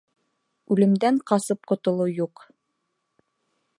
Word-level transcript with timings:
Үлемдән 0.75 1.19
ҡасып 1.31 1.69
ҡотолоу 1.73 2.11
юҡ. 2.21 2.47